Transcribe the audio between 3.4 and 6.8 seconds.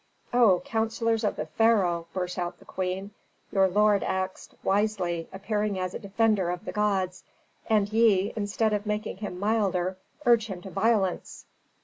"Your lord acts wisely, appearing as a defender of the